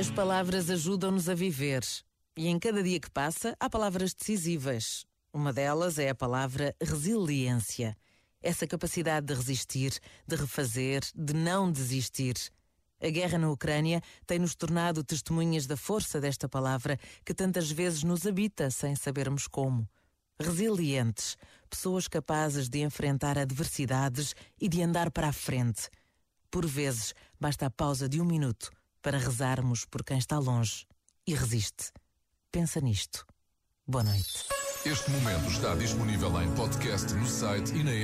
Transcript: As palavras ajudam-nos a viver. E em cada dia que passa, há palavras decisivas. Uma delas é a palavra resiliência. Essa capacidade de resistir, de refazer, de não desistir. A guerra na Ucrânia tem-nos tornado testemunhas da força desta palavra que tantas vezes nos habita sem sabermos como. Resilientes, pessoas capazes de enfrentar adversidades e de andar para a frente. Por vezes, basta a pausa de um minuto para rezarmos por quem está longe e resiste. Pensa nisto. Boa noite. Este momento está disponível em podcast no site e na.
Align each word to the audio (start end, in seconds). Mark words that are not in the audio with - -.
As 0.00 0.10
palavras 0.10 0.70
ajudam-nos 0.70 1.28
a 1.28 1.34
viver. 1.34 1.82
E 2.34 2.48
em 2.48 2.58
cada 2.58 2.82
dia 2.82 2.98
que 2.98 3.10
passa, 3.10 3.54
há 3.60 3.68
palavras 3.68 4.14
decisivas. 4.14 5.04
Uma 5.30 5.52
delas 5.52 5.98
é 5.98 6.08
a 6.08 6.14
palavra 6.14 6.74
resiliência. 6.80 7.94
Essa 8.40 8.66
capacidade 8.66 9.26
de 9.26 9.34
resistir, 9.34 9.92
de 10.26 10.36
refazer, 10.36 11.02
de 11.14 11.34
não 11.34 11.70
desistir. 11.70 12.34
A 12.98 13.10
guerra 13.10 13.36
na 13.36 13.50
Ucrânia 13.50 14.00
tem-nos 14.26 14.54
tornado 14.54 15.04
testemunhas 15.04 15.66
da 15.66 15.76
força 15.76 16.18
desta 16.18 16.48
palavra 16.48 16.98
que 17.22 17.34
tantas 17.34 17.70
vezes 17.70 18.02
nos 18.02 18.26
habita 18.26 18.70
sem 18.70 18.96
sabermos 18.96 19.46
como. 19.46 19.86
Resilientes, 20.40 21.36
pessoas 21.68 22.08
capazes 22.08 22.70
de 22.70 22.80
enfrentar 22.80 23.36
adversidades 23.36 24.34
e 24.58 24.66
de 24.66 24.82
andar 24.82 25.10
para 25.10 25.28
a 25.28 25.32
frente. 25.32 25.90
Por 26.50 26.66
vezes, 26.66 27.12
basta 27.38 27.66
a 27.66 27.70
pausa 27.70 28.08
de 28.08 28.18
um 28.18 28.24
minuto 28.24 28.70
para 29.02 29.18
rezarmos 29.18 29.84
por 29.84 30.04
quem 30.04 30.18
está 30.18 30.38
longe 30.38 30.86
e 31.26 31.34
resiste. 31.34 31.92
Pensa 32.52 32.80
nisto. 32.80 33.26
Boa 33.86 34.04
noite. 34.04 34.44
Este 34.84 35.10
momento 35.10 35.50
está 35.50 35.74
disponível 35.74 36.40
em 36.40 36.50
podcast 36.54 37.12
no 37.14 37.26
site 37.26 37.74
e 37.74 37.84
na. 37.84 38.00